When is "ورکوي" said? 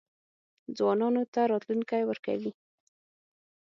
2.05-2.51